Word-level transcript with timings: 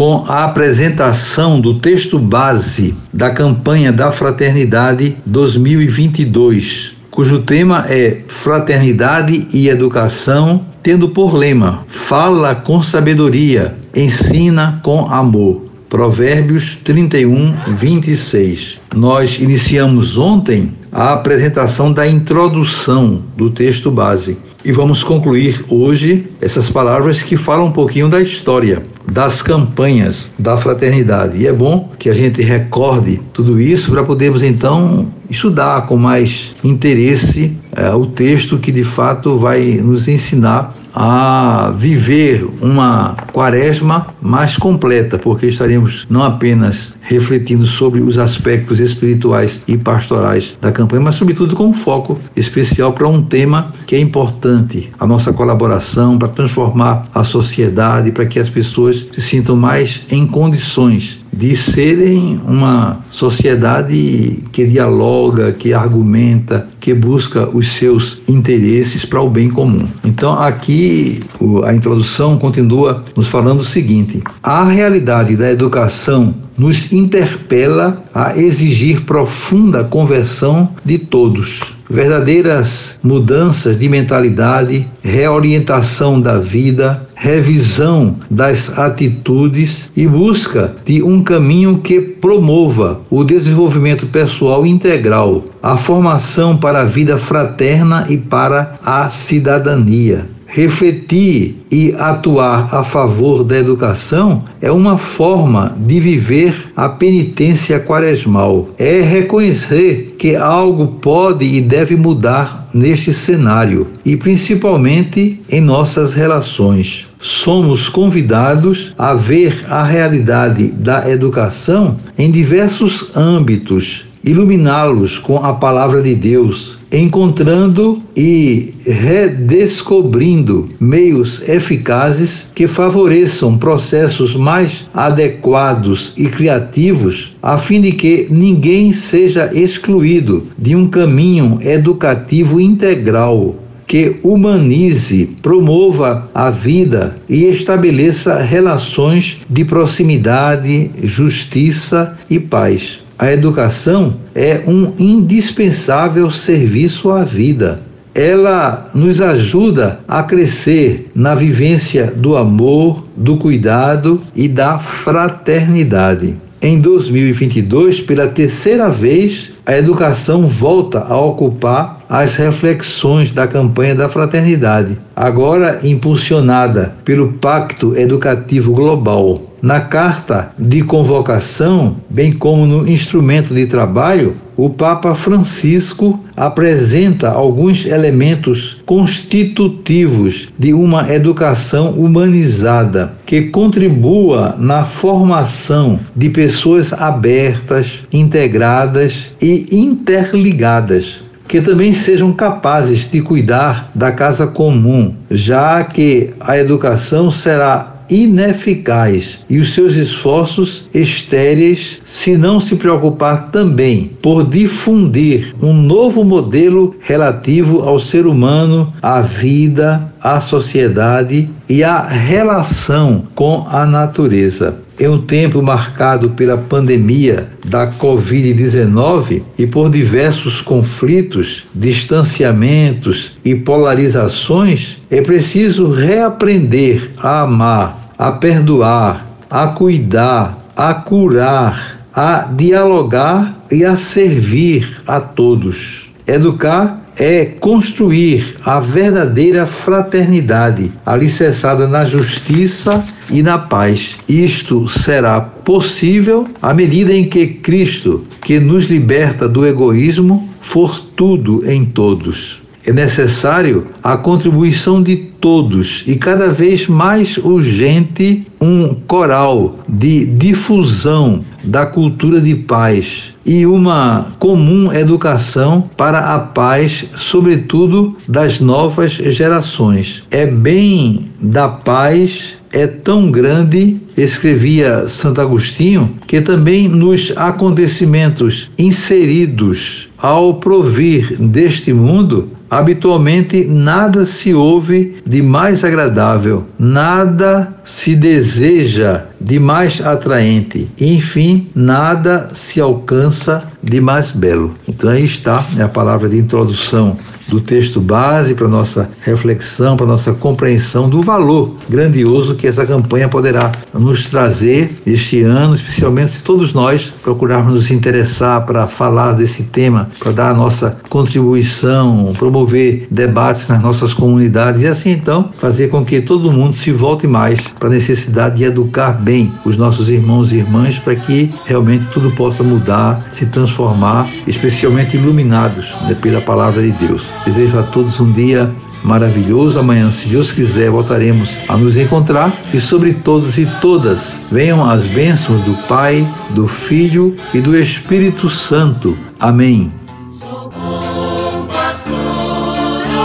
com 0.00 0.24
a 0.26 0.44
apresentação 0.44 1.60
do 1.60 1.74
texto 1.74 2.18
base 2.18 2.94
da 3.12 3.28
campanha 3.28 3.92
da 3.92 4.10
Fraternidade 4.10 5.14
2022, 5.26 6.96
cujo 7.10 7.40
tema 7.40 7.84
é 7.86 8.22
Fraternidade 8.26 9.46
e 9.52 9.68
Educação, 9.68 10.64
tendo 10.82 11.10
por 11.10 11.34
lema: 11.34 11.84
Fala 11.86 12.54
com 12.54 12.82
sabedoria, 12.82 13.76
ensina 13.94 14.80
com 14.82 15.04
amor. 15.04 15.66
Provérbios 15.90 16.78
31, 16.82 17.54
26. 17.74 18.78
Nós 18.94 19.38
iniciamos 19.38 20.16
ontem 20.16 20.72
a 20.90 21.12
apresentação 21.12 21.92
da 21.92 22.08
introdução 22.08 23.22
do 23.36 23.50
texto 23.50 23.90
base 23.90 24.38
e 24.64 24.72
vamos 24.72 25.02
concluir 25.02 25.64
hoje 25.68 26.26
essas 26.40 26.70
palavras 26.70 27.22
que 27.22 27.36
falam 27.36 27.66
um 27.66 27.72
pouquinho 27.72 28.08
da 28.08 28.20
história 28.20 28.82
das 29.10 29.42
campanhas 29.42 30.30
da 30.38 30.56
fraternidade. 30.56 31.38
E 31.38 31.46
é 31.46 31.52
bom 31.52 31.90
que 31.98 32.08
a 32.08 32.14
gente 32.14 32.40
recorde 32.42 33.20
tudo 33.32 33.60
isso 33.60 33.90
para 33.90 34.04
podermos 34.04 34.42
então 34.42 35.08
estudar 35.28 35.86
com 35.86 35.96
mais 35.96 36.54
interesse 36.64 37.56
é, 37.76 37.90
o 37.94 38.06
texto 38.06 38.58
que 38.58 38.72
de 38.72 38.84
fato 38.84 39.38
vai 39.38 39.80
nos 39.82 40.08
ensinar 40.08 40.74
a 40.94 41.72
viver 41.76 42.44
uma 42.60 43.16
quaresma 43.32 44.08
mais 44.20 44.56
completa, 44.56 45.18
porque 45.18 45.46
estaremos 45.46 46.06
não 46.10 46.22
apenas 46.22 46.92
refletindo 47.00 47.66
sobre 47.66 48.00
os 48.00 48.18
aspectos 48.18 48.80
espirituais 48.80 49.62
e 49.66 49.76
pastorais 49.76 50.56
da 50.60 50.72
campanha, 50.72 51.02
mas 51.02 51.14
sobretudo 51.14 51.54
com 51.54 51.66
um 51.66 51.72
foco 51.72 52.18
especial 52.36 52.92
para 52.92 53.06
um 53.06 53.22
tema 53.22 53.72
que 53.86 53.94
é 53.94 54.00
importante, 54.00 54.90
a 54.98 55.06
nossa 55.06 55.32
colaboração 55.32 56.18
para 56.18 56.28
transformar 56.28 57.06
a 57.14 57.24
sociedade, 57.24 58.12
para 58.12 58.26
que 58.26 58.38
as 58.38 58.50
pessoas 58.50 58.99
se 59.12 59.20
sintam 59.20 59.56
mais 59.56 60.02
em 60.10 60.26
condições 60.26 61.20
de 61.32 61.56
serem 61.56 62.40
uma 62.46 63.00
sociedade 63.10 64.42
que 64.52 64.66
dialoga, 64.66 65.52
que 65.52 65.72
argumenta, 65.72 66.68
que 66.80 66.92
busca 66.92 67.48
os 67.48 67.72
seus 67.72 68.20
interesses 68.28 69.04
para 69.04 69.22
o 69.22 69.30
bem 69.30 69.48
comum. 69.48 69.86
Então, 70.04 70.32
aqui 70.38 71.22
a 71.64 71.72
introdução 71.72 72.36
continua 72.36 73.04
nos 73.16 73.28
falando 73.28 73.60
o 73.60 73.64
seguinte: 73.64 74.22
a 74.42 74.64
realidade 74.64 75.36
da 75.36 75.50
educação 75.50 76.34
nos 76.60 76.92
interpela 76.92 78.04
a 78.14 78.36
exigir 78.36 79.00
profunda 79.06 79.82
conversão 79.82 80.68
de 80.84 80.98
todos. 80.98 81.62
Verdadeiras 81.88 83.00
mudanças 83.02 83.78
de 83.78 83.88
mentalidade, 83.88 84.86
reorientação 85.02 86.20
da 86.20 86.38
vida, 86.38 87.08
revisão 87.16 88.16
das 88.30 88.78
atitudes 88.78 89.90
e 89.96 90.06
busca 90.06 90.76
de 90.84 91.02
um 91.02 91.22
caminho 91.22 91.78
que 91.78 91.98
promova 91.98 93.00
o 93.10 93.24
desenvolvimento 93.24 94.06
pessoal 94.06 94.66
integral, 94.66 95.42
a 95.62 95.78
formação 95.78 96.58
para 96.58 96.82
a 96.82 96.84
vida 96.84 97.16
fraterna 97.16 98.04
e 98.10 98.18
para 98.18 98.74
a 98.84 99.08
cidadania. 99.08 100.28
Refletir 100.52 101.64
e 101.70 101.94
atuar 101.96 102.74
a 102.74 102.82
favor 102.82 103.44
da 103.44 103.56
educação 103.56 104.44
é 104.60 104.70
uma 104.70 104.98
forma 104.98 105.76
de 105.78 106.00
viver 106.00 106.72
a 106.76 106.88
penitência 106.88 107.78
quaresmal. 107.78 108.70
É 108.76 109.00
reconhecer 109.00 110.16
que 110.18 110.34
algo 110.34 110.98
pode 111.00 111.44
e 111.44 111.60
deve 111.60 111.94
mudar 111.94 112.68
neste 112.74 113.14
cenário 113.14 113.86
e 114.04 114.16
principalmente 114.16 115.40
em 115.48 115.60
nossas 115.60 116.14
relações. 116.14 117.06
Somos 117.20 117.88
convidados 117.88 118.92
a 118.98 119.14
ver 119.14 119.64
a 119.68 119.84
realidade 119.84 120.66
da 120.68 121.08
educação 121.08 121.96
em 122.18 122.30
diversos 122.30 123.16
âmbitos, 123.16 124.09
iluminá-los 124.24 125.18
com 125.18 125.36
a 125.36 125.52
palavra 125.52 126.02
de 126.02 126.14
Deus 126.14 126.80
encontrando 126.92 128.02
e 128.16 128.74
redescobrindo 128.84 130.68
meios 130.80 131.48
eficazes 131.48 132.44
que 132.54 132.66
favoreçam 132.66 133.56
processos 133.56 134.34
mais 134.34 134.88
adequados 134.92 136.12
e 136.16 136.26
criativos, 136.26 137.36
a 137.40 137.56
fim 137.56 137.80
de 137.80 137.92
que 137.92 138.26
ninguém 138.28 138.92
seja 138.92 139.50
excluído 139.54 140.48
de 140.58 140.74
um 140.74 140.88
caminho 140.88 141.58
educativo 141.62 142.60
integral 142.60 143.54
que 143.86 144.20
humanize, 144.22 145.30
promova 145.42 146.30
a 146.32 146.48
vida 146.48 147.16
e 147.28 147.46
estabeleça 147.46 148.40
relações 148.40 149.38
de 149.50 149.64
proximidade, 149.64 150.92
justiça 151.02 152.16
e 152.30 152.38
paz. 152.38 152.99
A 153.20 153.30
educação 153.30 154.14
é 154.34 154.62
um 154.66 154.94
indispensável 154.98 156.30
serviço 156.30 157.10
à 157.10 157.22
vida. 157.22 157.82
Ela 158.14 158.88
nos 158.94 159.20
ajuda 159.20 160.00
a 160.08 160.22
crescer 160.22 161.10
na 161.14 161.34
vivência 161.34 162.06
do 162.06 162.34
amor, 162.34 163.04
do 163.14 163.36
cuidado 163.36 164.22
e 164.34 164.48
da 164.48 164.78
fraternidade. 164.78 166.34
Em 166.62 166.80
2022, 166.80 168.00
pela 168.00 168.26
terceira 168.26 168.88
vez, 168.88 169.52
a 169.66 169.76
educação 169.76 170.46
volta 170.46 171.00
a 171.00 171.20
ocupar 171.20 172.00
as 172.08 172.36
reflexões 172.36 173.30
da 173.30 173.46
campanha 173.46 173.94
da 173.94 174.08
fraternidade, 174.08 174.96
agora 175.14 175.78
impulsionada 175.82 176.94
pelo 177.04 177.34
Pacto 177.34 177.94
Educativo 177.94 178.72
Global. 178.72 179.49
Na 179.62 179.78
carta 179.80 180.52
de 180.58 180.82
convocação, 180.82 181.96
bem 182.08 182.32
como 182.32 182.64
no 182.64 182.88
instrumento 182.88 183.52
de 183.52 183.66
trabalho, 183.66 184.34
o 184.56 184.70
Papa 184.70 185.14
Francisco 185.14 186.18
apresenta 186.34 187.28
alguns 187.28 187.84
elementos 187.84 188.78
constitutivos 188.86 190.48
de 190.58 190.72
uma 190.72 191.12
educação 191.12 191.90
humanizada 191.90 193.12
que 193.26 193.42
contribua 193.42 194.54
na 194.58 194.82
formação 194.84 196.00
de 196.16 196.30
pessoas 196.30 196.94
abertas, 196.94 197.98
integradas 198.10 199.30
e 199.42 199.66
interligadas 199.70 201.22
que 201.50 201.60
também 201.60 201.92
sejam 201.92 202.32
capazes 202.32 203.10
de 203.10 203.20
cuidar 203.20 203.90
da 203.92 204.12
casa 204.12 204.46
comum, 204.46 205.12
já 205.28 205.82
que 205.82 206.30
a 206.38 206.56
educação 206.56 207.28
será 207.28 207.89
ineficaz 208.10 209.40
e 209.48 209.58
os 209.58 209.72
seus 209.72 209.96
esforços 209.96 210.88
estéreis 210.92 212.02
se 212.04 212.36
não 212.36 212.60
se 212.60 212.76
preocupar 212.76 213.50
também 213.50 214.10
por 214.20 214.44
difundir 214.44 215.54
um 215.62 215.72
novo 215.72 216.24
modelo 216.24 216.96
relativo 217.00 217.82
ao 217.82 217.98
ser 217.98 218.26
humano, 218.26 218.92
à 219.00 219.20
vida, 219.20 220.12
à 220.20 220.40
sociedade 220.40 221.48
e 221.68 221.82
à 221.82 222.06
relação 222.06 223.24
com 223.34 223.66
a 223.70 223.86
natureza. 223.86 224.76
Em 224.98 225.08
um 225.08 225.22
tempo 225.22 225.62
marcado 225.62 226.32
pela 226.32 226.58
pandemia 226.58 227.48
da 227.64 227.90
Covid-19 227.90 229.42
e 229.56 229.66
por 229.66 229.88
diversos 229.88 230.60
conflitos, 230.60 231.64
distanciamentos 231.74 233.32
e 233.42 233.54
polarizações, 233.54 234.98
é 235.10 235.22
preciso 235.22 235.88
reaprender 235.90 237.12
a 237.16 237.40
amar, 237.40 237.99
a 238.20 238.32
perdoar, 238.32 239.26
a 239.48 239.68
cuidar, 239.68 240.58
a 240.76 240.92
curar, 240.92 242.04
a 242.14 242.40
dialogar 242.52 243.64
e 243.72 243.82
a 243.82 243.96
servir 243.96 245.00
a 245.06 245.18
todos. 245.18 246.10
Educar 246.26 247.00
é 247.16 247.46
construir 247.46 248.56
a 248.62 248.78
verdadeira 248.78 249.66
fraternidade, 249.66 250.92
alicerçada 251.06 251.88
na 251.88 252.04
justiça 252.04 253.02
e 253.30 253.42
na 253.42 253.56
paz. 253.56 254.16
Isto 254.28 254.86
será 254.86 255.40
possível 255.40 256.46
à 256.60 256.74
medida 256.74 257.14
em 257.14 257.26
que 257.26 257.46
Cristo, 257.46 258.24
que 258.42 258.60
nos 258.60 258.90
liberta 258.90 259.48
do 259.48 259.66
egoísmo, 259.66 260.46
for 260.60 261.00
tudo 261.16 261.62
em 261.66 261.86
todos. 261.86 262.60
É 262.84 262.92
necessário 262.92 263.86
a 264.02 264.18
contribuição 264.18 265.02
de 265.02 265.29
todos 265.40 266.04
e 266.06 266.16
cada 266.16 266.48
vez 266.48 266.86
mais 266.86 267.36
urgente 267.38 268.46
um 268.60 268.94
coral 268.94 269.78
de 269.88 270.26
difusão 270.26 271.40
da 271.64 271.86
cultura 271.86 272.40
de 272.40 272.54
paz 272.54 273.34
e 273.44 273.64
uma 273.66 274.28
comum 274.38 274.92
educação 274.92 275.82
para 275.96 276.34
a 276.34 276.38
paz, 276.38 277.06
sobretudo 277.16 278.16
das 278.28 278.60
novas 278.60 279.12
gerações. 279.12 280.22
É 280.30 280.46
bem 280.46 281.26
da 281.40 281.68
paz 281.68 282.60
é 282.72 282.86
tão 282.86 283.30
grande, 283.30 283.96
escrevia 284.16 285.08
Santo 285.08 285.40
Agostinho, 285.40 286.10
que 286.26 286.40
também 286.40 286.88
nos 286.88 287.32
acontecimentos 287.36 288.70
inseridos 288.78 290.08
ao 290.16 290.54
provir 290.54 291.36
deste 291.36 291.92
mundo, 291.92 292.48
habitualmente 292.70 293.64
nada 293.64 294.24
se 294.24 294.54
ouve 294.54 295.16
de 295.26 295.42
mais 295.42 295.82
agradável, 295.82 296.64
nada 296.78 297.74
se 297.84 298.14
deseja 298.14 299.24
de 299.40 299.58
mais 299.58 300.00
atraente, 300.00 300.88
enfim, 301.00 301.68
nada 301.74 302.48
se 302.54 302.80
alcança 302.80 303.64
de 303.82 304.00
mais 304.00 304.30
belo. 304.30 304.74
Então 304.86 305.10
aí 305.10 305.24
está 305.24 305.66
a 305.82 305.88
palavra 305.88 306.28
de 306.28 306.38
introdução 306.38 307.16
do 307.50 307.60
texto 307.60 308.00
base 308.00 308.54
para 308.54 308.68
nossa 308.68 309.10
reflexão, 309.20 309.96
para 309.96 310.06
nossa 310.06 310.32
compreensão 310.32 311.10
do 311.10 311.20
valor 311.20 311.74
grandioso 311.88 312.54
que 312.54 312.66
essa 312.66 312.86
campanha 312.86 313.28
poderá 313.28 313.72
nos 313.92 314.30
trazer 314.30 314.92
este 315.04 315.42
ano, 315.42 315.74
especialmente 315.74 316.36
se 316.36 316.42
todos 316.42 316.72
nós 316.72 317.12
procurarmos 317.22 317.74
nos 317.74 317.90
interessar 317.90 318.64
para 318.64 318.86
falar 318.86 319.32
desse 319.32 319.64
tema, 319.64 320.06
para 320.18 320.32
dar 320.32 320.50
a 320.50 320.54
nossa 320.54 320.96
contribuição, 321.08 322.32
promover 322.38 323.08
debates 323.10 323.68
nas 323.68 323.82
nossas 323.82 324.14
comunidades 324.14 324.82
e 324.82 324.86
assim 324.86 325.10
então 325.10 325.50
fazer 325.58 325.88
com 325.88 326.04
que 326.04 326.20
todo 326.20 326.52
mundo 326.52 326.74
se 326.74 326.92
volte 326.92 327.26
mais 327.26 327.60
para 327.78 327.88
a 327.88 327.92
necessidade 327.92 328.56
de 328.56 328.64
educar 328.64 329.12
bem 329.12 329.50
os 329.64 329.76
nossos 329.76 330.08
irmãos 330.08 330.52
e 330.52 330.58
irmãs 330.58 330.98
para 330.98 331.16
que 331.16 331.52
realmente 331.66 332.06
tudo 332.12 332.30
possa 332.30 332.62
mudar, 332.62 333.20
se 333.32 333.46
transformar, 333.46 334.30
especialmente 334.46 335.16
iluminados 335.16 335.90
né, 336.02 336.16
pela 336.20 336.40
palavra 336.40 336.82
de 336.82 336.92
Deus. 336.92 337.22
Desejo 337.44 337.78
a 337.78 337.82
todos 337.82 338.20
um 338.20 338.30
dia 338.30 338.70
maravilhoso. 339.02 339.78
Amanhã, 339.78 340.10
se 340.10 340.28
Deus 340.28 340.52
quiser, 340.52 340.90
voltaremos 340.90 341.56
a 341.68 341.76
nos 341.76 341.96
encontrar 341.96 342.52
e 342.72 342.80
sobre 342.80 343.14
todos 343.14 343.58
e 343.58 343.66
todas 343.80 344.40
venham 344.50 344.88
as 344.88 345.06
bênçãos 345.06 345.62
do 345.64 345.74
Pai, 345.86 346.28
do 346.50 346.66
Filho 346.66 347.36
e 347.54 347.60
do 347.60 347.76
Espírito 347.76 348.48
Santo. 348.48 349.16
Amém. 349.38 349.92
Sou 350.30 350.70
bom 350.70 351.66
pastor, 351.66 352.14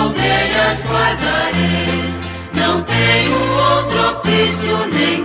ovelhas 0.08 0.84
guardarei, 0.84 2.14
não 2.56 2.82
tenho 2.84 3.34
outro 3.34 4.20
ofício 4.20 4.78
nem. 4.92 5.16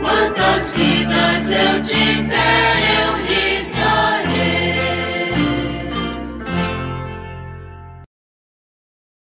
Quantas 0.00 0.72
vidas 0.74 1.50
eu 1.50 1.80
tiver 1.82 2.89